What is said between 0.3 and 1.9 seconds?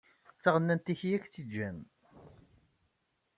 D taɣennant-ik i ak-tt-igan.